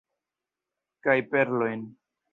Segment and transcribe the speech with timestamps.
[1.09, 1.85] Kaj perlojn.